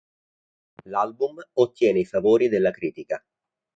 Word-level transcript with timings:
L'album 0.85 1.39
ottiene 1.59 1.99
i 1.99 2.05
favori 2.05 2.49
della 2.49 2.71
critica. 2.71 3.23